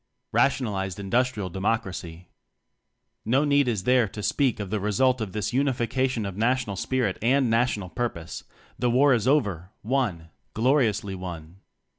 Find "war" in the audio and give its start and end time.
8.89-9.13